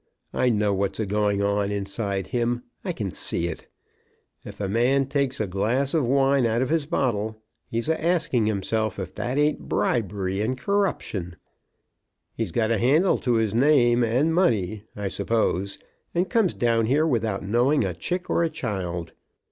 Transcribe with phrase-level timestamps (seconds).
[0.33, 2.63] I know what's a going on inside him.
[2.83, 3.67] I can see it.
[4.43, 8.47] If a man takes a glass of wine out of his bottle, he's a asking
[8.47, 11.35] hisself if that ain't bribery and corruption!
[12.33, 15.77] He's got a handle to his name, and money, I suppose,
[16.15, 19.13] and comes down here without knowing a chick or a child.